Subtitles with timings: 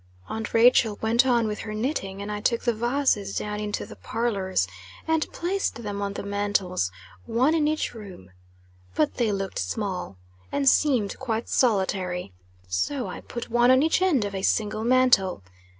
[0.27, 3.95] Aunt Rachel went on with her knitting, and I took the vases down into the
[3.95, 4.67] parlors
[5.07, 6.91] and placed them on the mantles
[7.27, 8.31] one in each room.
[8.95, 10.17] But they looked small,
[10.51, 12.33] and seemed quite solitary.
[12.67, 15.43] So I put one on each end of a single mantle.